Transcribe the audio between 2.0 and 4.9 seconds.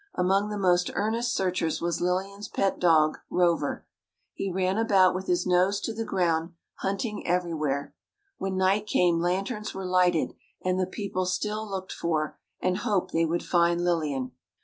Lillian's pet dog, Rover. He ran